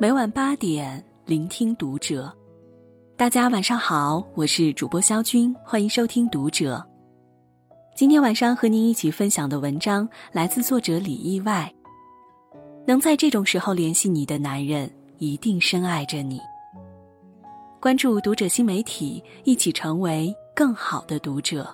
[0.00, 2.34] 每晚八点，聆听读者。
[3.18, 6.82] 大家晚上好，我是主播肖军，欢迎收听读者。
[7.94, 11.70] 今天晚上和您一起分享的文章来自作者李意外。
[12.86, 16.40] 能在这种时候联系你的男人，一定深爱着你。
[17.78, 21.68] 关注读者新媒体，一起成为更好的读者。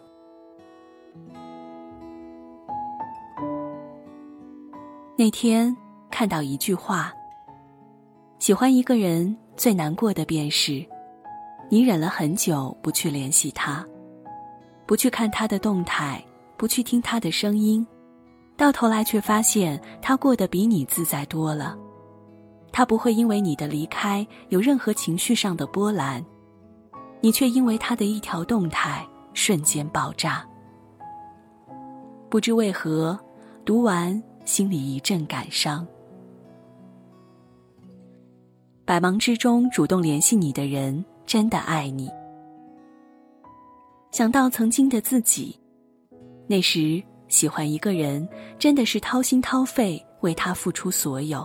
[5.16, 5.72] 那天
[6.10, 7.12] 看到一句话。
[8.38, 10.84] 喜欢一个人最难过的便是，
[11.70, 13.84] 你忍了很久不去联系他，
[14.86, 16.22] 不去看他的动态，
[16.56, 17.84] 不去听他的声音，
[18.56, 21.76] 到头来却发现他过得比你自在多了。
[22.70, 26.22] 他不会因为你的离开有任何情绪上的波澜，
[27.22, 30.46] 你却因为他的一条动态瞬间爆炸。
[32.28, 33.18] 不知为何，
[33.64, 35.86] 读完心里一阵感伤。
[38.86, 42.08] 百忙之中主动联系你的人，真的爱你。
[44.12, 45.58] 想到曾经的自己，
[46.46, 48.26] 那时喜欢一个人，
[48.60, 51.44] 真的是掏心掏肺为他付出所有，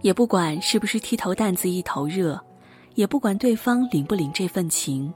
[0.00, 2.44] 也不管是不是剃头担子一头热，
[2.96, 5.14] 也不管对方领不领这份情。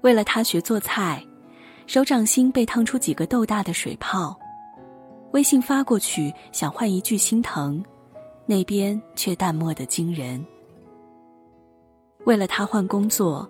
[0.00, 1.24] 为了他学做菜，
[1.86, 4.36] 手掌心被烫出几个豆大的水泡，
[5.30, 7.80] 微信发过去想换一句心疼。
[8.50, 10.42] 那边却淡漠的惊人。
[12.24, 13.46] 为了他换工作，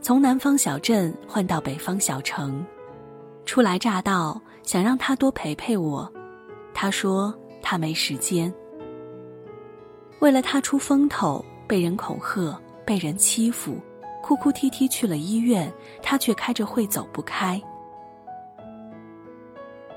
[0.00, 2.64] 从南方小镇换到北方小城，
[3.44, 6.08] 初来乍到，想让他多陪陪我，
[6.72, 8.54] 他说他没时间。
[10.20, 13.80] 为了他出风头，被人恐吓，被人欺负，
[14.22, 15.72] 哭哭啼啼去了医院，
[16.04, 17.60] 他却开着会走不开。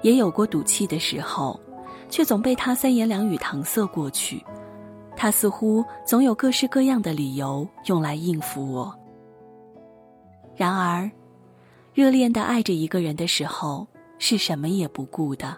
[0.01, 1.59] 也有过赌气的时候。
[2.09, 4.43] 却总被他三言两语搪塞过去，
[5.15, 8.93] 他似乎总有各式各样的理由用来应付我。
[10.55, 11.09] 然而，
[11.93, 13.87] 热恋的爱着一个人的时候，
[14.17, 15.55] 是什么也不顾的。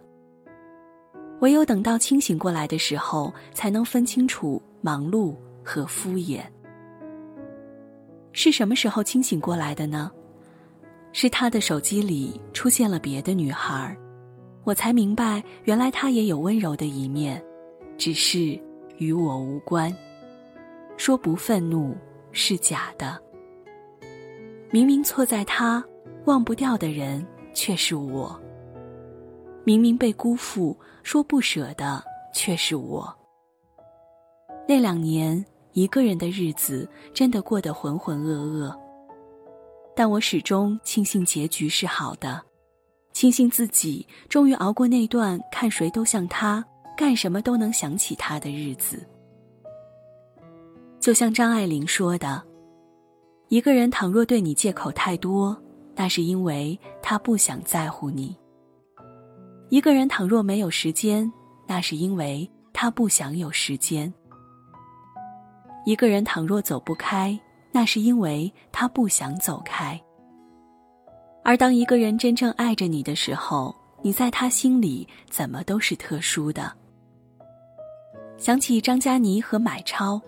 [1.40, 6.42] 唯有等到清醒过来的时候，才能分清楚忙碌和敷衍。
[8.32, 10.12] 是什么时候清醒过来的呢？
[11.14, 13.98] 是他的手机里出现了别的女孩
[14.64, 17.44] 我才明白，原来他也有温柔的一面，
[17.98, 18.60] 只是
[18.98, 19.92] 与我无关。
[20.98, 21.98] 说不愤怒
[22.32, 23.20] 是假的。
[24.70, 25.84] 明明错在他，
[26.26, 28.40] 忘不掉的人却是我。
[29.64, 33.12] 明明被辜负，说不舍的却是我。
[34.68, 35.44] 那两年，
[35.74, 38.78] 一个人的日子真的过得浑浑噩噩，
[39.96, 42.42] 但我始终庆幸结局是好的。
[43.14, 46.64] 庆幸自己终于熬过那段看谁都像他，
[46.98, 49.06] 干什么都能想起他的日子。
[51.00, 52.42] 就像张爱玲说的
[53.50, 55.56] ：“一个人倘若对你借口太多，
[55.96, 58.36] 那是因为他不想在乎你；
[59.70, 61.32] 一个人倘若没有时间，
[61.68, 64.12] 那是因为他不想有时间；
[65.86, 67.38] 一个人倘若走不开，
[67.72, 70.00] 那是因为他不想走开。”
[71.44, 76.72] 而当一个人真正爱着你的时候，你在他心里怎么都是特殊的。
[78.38, 80.22] 想起张嘉倪和买超。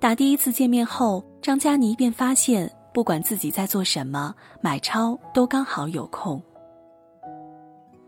[0.00, 6.40] 打第一次见面后，张嘉倪便发现，不管自己在做什么，买超都刚好有空。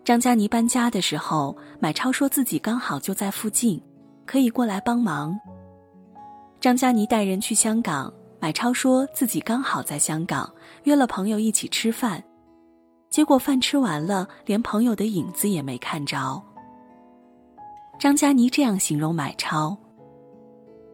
[0.05, 3.81] 张嘉倪搬家的时候，买超说自己刚好就在附近，
[4.27, 5.39] 可以过来帮忙。
[6.61, 8.13] 张嘉倪带人去香港。
[8.41, 10.51] 买超说自己刚好在香港，
[10.85, 12.23] 约了朋友一起吃饭，
[13.11, 16.43] 结果饭吃完了，连朋友的影子也没看着。
[17.99, 19.77] 张嘉倪这样形容买超：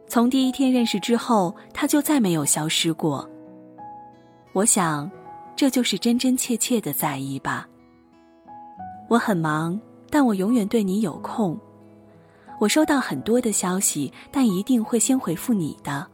[0.09, 3.27] 从第一天认识之后，他就再没有消失过。
[4.51, 5.09] 我想，
[5.55, 7.65] 这就是真真切切的在意吧。
[9.07, 9.79] 我很忙，
[10.09, 11.57] 但我永远对你有空。
[12.59, 16.05] 我收到很多的消息，但一定会先回复你的。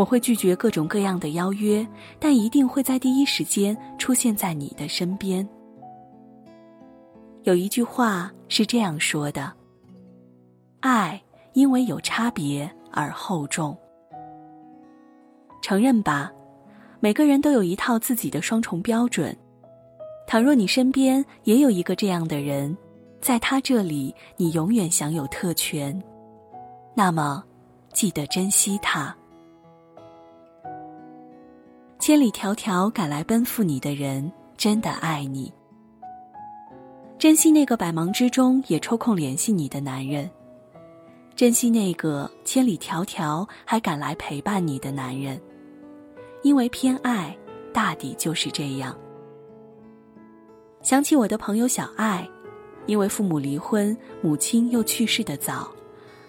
[0.00, 1.86] 我会拒绝各种各样的邀约，
[2.18, 5.46] 但一定会在第一时间出现在你的身边。
[7.42, 9.52] 有一句话是这样说的
[10.80, 13.76] ：“爱因为有差别而厚重。”
[15.60, 16.32] 承认吧，
[16.98, 19.36] 每个人都有一套自己的双重标准。
[20.26, 22.74] 倘若你身边也有一个这样的人，
[23.20, 26.02] 在他这里你永远享有特权，
[26.94, 27.44] 那么
[27.92, 29.14] 记得珍惜他。
[32.10, 35.52] 千里迢迢赶来奔赴你的人，真的爱你。
[37.20, 40.28] 珍惜那个百忙之中也抽空联系你的男人，
[41.36, 45.40] 珍惜那个千里迢迢还赶来陪伴你的男人，
[46.42, 47.38] 因为偏爱，
[47.72, 48.98] 大抵就是这样。
[50.82, 52.28] 想起我的朋友小爱，
[52.86, 55.70] 因为父母离婚，母亲又去世的早，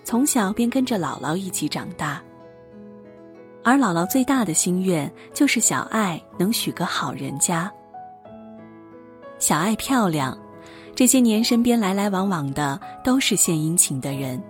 [0.04, 2.22] 从小便跟着姥姥一起长大。
[3.64, 7.72] 而姥姥最大的心愿就是小爱能娶个好人家。
[9.38, 10.38] 小爱漂亮，
[10.96, 14.42] 这些年身边来来往往的都是献殷勤的人。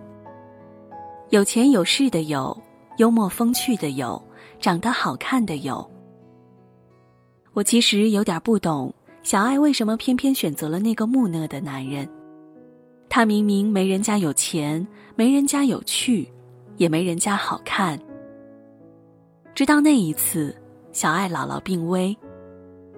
[1.30, 2.58] 有钱有势的有，
[2.98, 4.22] 幽默风趣的有，
[4.60, 5.90] 长得好看的有。
[7.54, 8.94] 我其实有点不懂，
[9.24, 12.08] 小爱为什么偏偏选择了那个木讷的男人？
[13.10, 14.86] 他明明没人家有钱，
[15.16, 16.30] 没人家有趣，
[16.78, 18.00] 也没人家好看。
[19.54, 20.56] 直到那一次，
[20.94, 22.18] 小爱姥姥病危，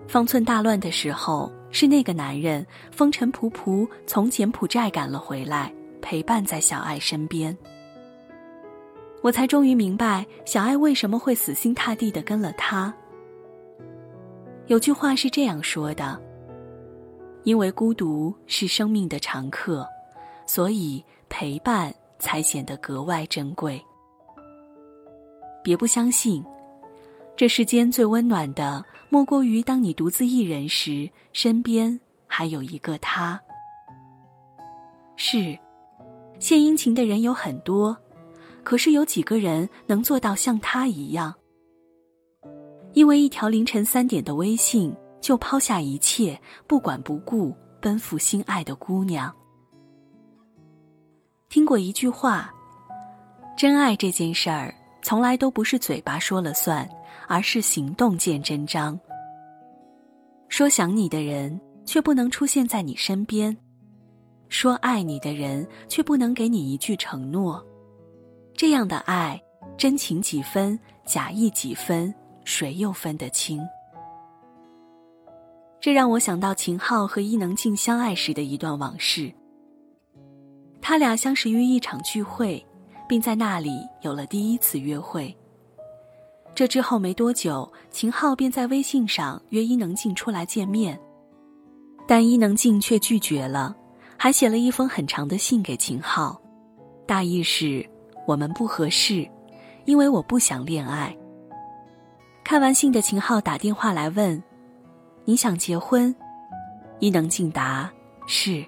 [0.08, 7.58] 方寸大乱的时候，是那个男人风尘仆仆从柬埔寨赶了回来，陪伴在小爱身边。
[9.22, 12.94] 我才终于明白，小爱为什么会死心塌地的跟了他。
[14.68, 16.22] 有句话是这样说的
[17.44, 19.88] ：“因为孤独是生命的常客，
[20.46, 23.84] 所以陪伴才显得格外珍贵。”
[25.64, 26.44] 别不相信，
[27.36, 33.40] 这世间最温暖的，莫过于当你独自一人时，身边还有一个他。
[35.16, 35.58] 是，
[36.40, 37.98] 献殷勤的人有很多。
[38.64, 41.34] 可是有几个人能做到像他一样？
[42.94, 49.34] 因为一条凌晨三点的微信，就抛下一切，不管不顾，奔赴心爱的姑娘。
[51.50, 52.54] 听过一句话：
[53.58, 54.74] 真爱这件事儿，
[55.04, 56.90] 从来都不是嘴巴说了算，
[57.28, 58.98] 而是行动见真章。
[60.48, 63.54] 说想你的人，却不能出现在你身边；
[64.48, 67.64] 说爱你的人，却不能给你一句承诺。
[68.56, 69.42] 这样的爱，
[69.78, 72.14] 真情几分，假意几分，
[72.46, 73.60] 谁又分得清？
[75.82, 79.30] 这让我想到秦昊和伊能静相爱时的一段往事。
[80.82, 82.66] 他俩相识于一场聚会，
[83.14, 85.38] 并在那里有了第一次约会。
[86.56, 91.00] 这之后没多久，秦昊便在微信上约伊能静出来见面，
[92.08, 93.76] 但伊能静却拒绝了，
[94.18, 96.42] 还写了一封很长的信给秦昊，
[97.06, 97.88] 大意是。
[98.26, 99.30] 我们不合适，
[99.86, 101.16] 因为我不想恋爱。
[102.44, 104.44] 看完信的秦昊打电话来问
[105.24, 106.16] ：“你想结婚？”
[106.98, 107.92] 伊能静答
[108.26, 108.66] ：“是。”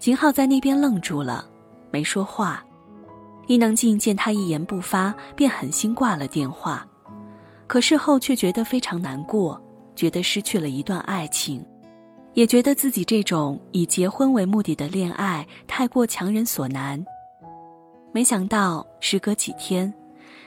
[0.00, 1.48] 秦昊在那边愣住了，
[1.92, 2.64] 没说话。
[3.50, 6.86] 伊能静见他一言不发，便狠心挂了电话。
[7.66, 9.60] 可事后却觉得非常难过，
[9.96, 11.60] 觉得失去了一段爱情，
[12.34, 17.04] 也觉得自己这种以结婚为目的的恋爱太过强人所难。
[18.12, 19.92] 没想到，时隔几天，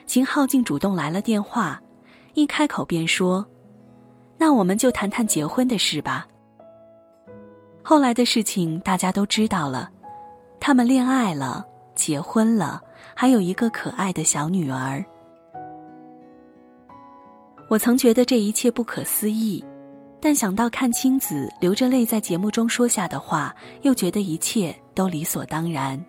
[0.05, 1.81] 秦昊竟主动来了电话，
[2.35, 3.45] 一开口便说
[4.39, 6.25] ：“那我们就谈谈结婚的事吧。”
[7.83, 9.91] 后来的事情大家都知道了，
[10.57, 11.65] 他们恋爱了，
[11.95, 12.81] 结婚了，
[13.15, 15.03] 还有一个可爱的小女儿。
[17.69, 19.63] 我曾觉得这一切不可思议，
[20.19, 25.99] 但想到阚清子流着泪在节目中说下的话，又觉得一切都理所当然。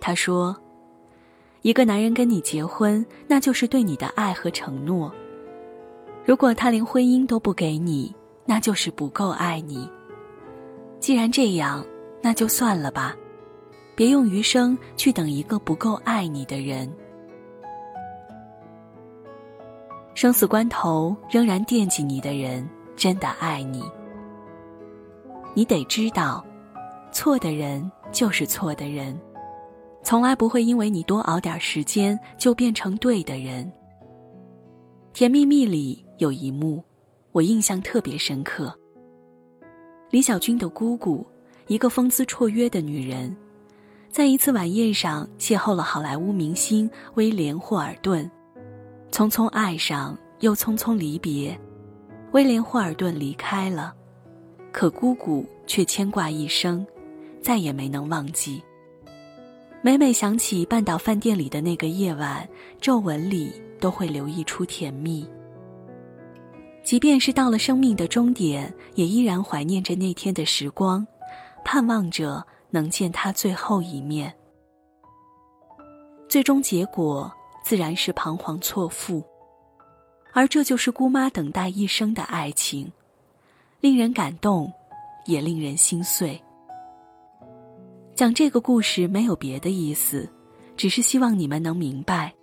[0.00, 0.56] 他说
[1.62, 5.12] ：“一个男人跟你结婚，那就是对你的爱和承诺。
[6.24, 8.14] 如果他连婚姻都不给你，
[8.46, 9.90] 那就是不够爱你。
[11.00, 11.84] 既然这样，
[12.22, 13.14] 那就算了吧，
[13.98, 16.88] 别用余生去等一个不够爱你的人。
[20.14, 22.64] 生死关头仍然惦记你的人，
[22.94, 23.82] 真的爱你。
[25.52, 26.46] 你得知道，
[27.10, 29.18] 错的人就是错的人。”
[30.04, 33.66] 从来不会因为你多熬点时间就变成对的人。
[35.12, 36.80] 《甜蜜蜜》里有一幕，
[37.32, 38.72] 我印象特别深刻。
[40.10, 41.26] 李小军的姑姑，
[41.66, 43.36] 一个风姿绰约的女人，
[44.18, 48.28] 在一次晚宴上邂逅了好莱坞明星威廉·霍尔顿，
[49.12, 51.56] 匆匆爱上又匆匆离别。
[52.32, 53.94] 威廉·霍尔顿离开了，
[54.72, 56.84] 可姑姑却牵挂一生，
[57.40, 58.60] 再也没能忘记。
[59.82, 62.44] 每每想起半岛饭店里的那个夜晚，
[62.80, 65.24] 皱纹里都会流溢出甜蜜。
[66.82, 71.06] 即便是到了生命的终点，也依然怀念着那天的时光，
[71.64, 74.34] 盼望着能见他最后一面。
[76.28, 77.32] 最终结果
[77.62, 79.24] 自然是彷徨错付，
[80.32, 82.90] 而这就是姑妈等待一生的爱情，
[83.80, 84.70] 令人感动，
[85.26, 86.38] 也令人心碎。
[88.14, 90.28] 讲这个故事没有别的意思，
[90.76, 92.34] 只是希望你们能明白，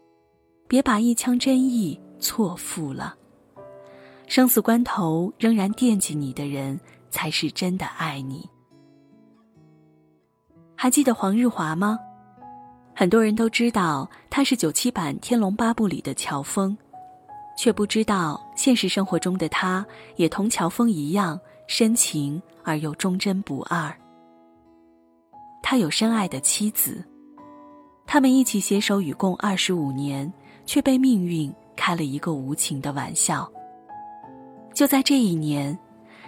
[0.68, 3.16] 别把一腔真意错付了。
[4.26, 6.80] 生死关头仍然惦记你的人，
[7.12, 8.50] 才是真的爱你。
[10.86, 11.98] 还记得黄日华吗？
[12.94, 16.78] 很多人都知道他是九七版《天龙八部》里的乔峰，
[17.58, 19.84] 却不知道现实生活中的他
[20.16, 23.92] 也同乔峰一样深情而又忠贞不二。
[25.64, 27.04] 他有深爱的妻子，
[28.06, 30.32] 他们一起携手与共二十五年，
[30.68, 33.52] 却被命运开了一个无情的玩笑。
[34.72, 35.76] 就在这一年，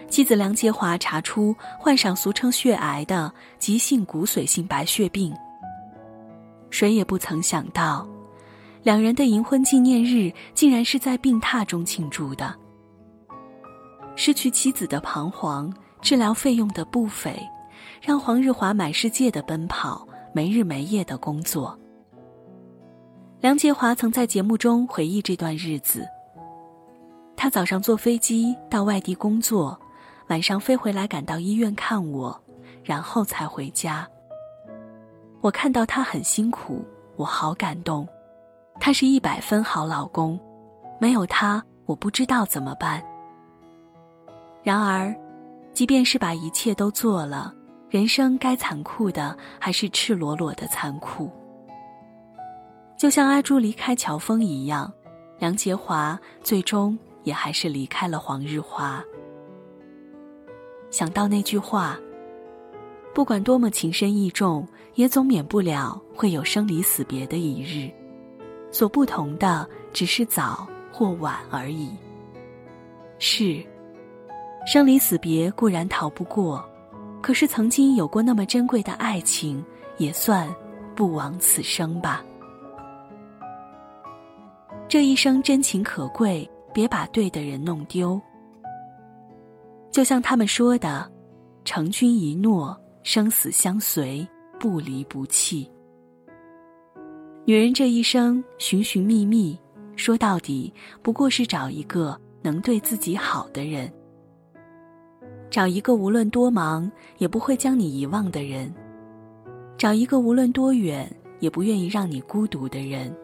[0.10, 5.34] 妻子梁洁华查出患上俗称血癌的急性骨髓性白血病。
[6.70, 8.08] 谁也不曾想到，
[8.84, 12.54] 两人的银婚纪念日竟然是在病榻中庆祝的。
[14.16, 15.72] 失去妻子的彷徨，
[16.02, 17.38] 治疗费用的不菲，
[18.02, 21.78] 让黄日华满世界的奔跑，没日没夜的工作。
[23.40, 26.04] 梁洁华曾在节目中回忆这段日子。
[27.36, 29.80] 他早上坐飞机到外地工作，
[30.27, 32.38] 晚上飞回来赶到医院看我，
[32.84, 34.07] 然后才回家。
[35.41, 38.07] 我看到他很辛苦，我好感动。
[38.79, 40.39] 他是一百分好老公，
[41.00, 43.03] 没有他我不知道怎么办。
[44.63, 45.15] 然而，
[45.74, 47.53] 即便是把一切都做了，
[47.89, 51.31] 人生该残酷的还是赤裸裸的残酷。
[52.98, 54.91] 就像阿朱离开乔峰一样，
[55.39, 56.98] 梁洁华最终。
[57.24, 59.03] 也还是离开了黄日华。
[60.98, 61.96] 想到那句话，
[63.13, 67.88] 不管多么情深意重，也总免不了会有生离死别的一日。
[68.72, 71.92] 所不同的只是早或晚而已。
[73.20, 73.63] 是，
[74.66, 76.68] 生离死别固然逃不过，
[77.22, 79.63] 可是曾经有过那么珍贵的爱情，
[80.00, 80.50] 也算
[80.96, 82.25] 不枉此生吧。
[84.88, 86.50] 这一生真情可贵。
[86.74, 88.22] 别把对的人弄丢。
[89.91, 91.12] 就像他们说的
[91.65, 94.27] ：“成君一诺，生死相随，
[94.60, 95.70] 不离不弃。”
[97.46, 99.58] 女人这一生寻寻觅觅，
[99.96, 103.91] 说到底不过是找一个能对自己好的人，
[105.50, 108.74] 找一个无论多忙也不会将你遗忘的人，
[109.77, 113.15] 找一个无论多远也不愿意让你孤独的人。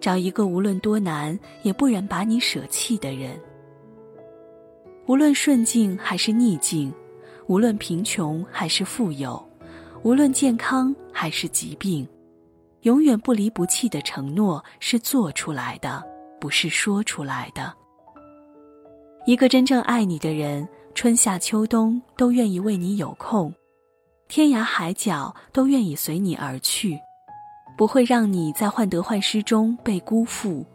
[0.00, 3.38] 找一个无论多难也不忍把你舍弃的人。
[5.08, 6.92] 无论顺境还是逆境，
[7.46, 9.42] 无论贫穷还是富有，
[10.02, 12.06] 无论健康还是疾病，
[12.82, 16.04] 永远不离不弃的承诺是做出来的，
[16.38, 17.72] 不是说出来的。
[19.24, 23.50] 一个真正爱你的人，春夏秋冬都愿意为你有空，
[24.28, 26.98] 天涯海角都愿意随你而去。
[27.78, 30.66] 不会让你在患得患失中被辜负，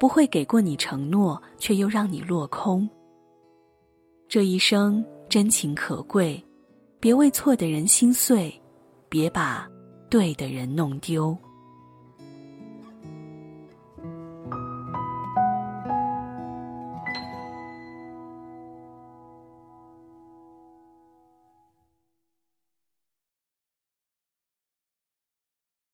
[0.00, 2.88] 不会给过你承诺却又让你落空。
[4.28, 6.42] 这一生真情可贵，
[6.98, 8.52] 别为错的人心碎，
[9.08, 9.68] 别把
[10.10, 11.36] 对的人弄丢。